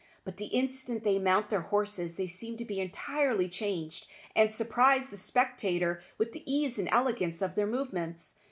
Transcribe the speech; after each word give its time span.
But 0.23 0.37
the 0.37 0.47
instant 0.47 1.03
they 1.03 1.19
mount 1.19 1.51
their 1.51 1.61
horses 1.61 2.15
they 2.15 2.25
seem 2.25 2.57
to 2.57 2.65
be 2.65 2.79
entirely 2.79 3.47
changed, 3.47 4.07
and 4.35 4.51
surprise 4.51 5.11
the 5.11 5.17
spectator 5.17 6.01
with 6.17 6.31
the 6.31 6.41
ease 6.51 6.79
and 6.79 6.89
elegance 6.91 7.39
of 7.39 7.53
their 7.53 7.67
movements. 7.67 8.33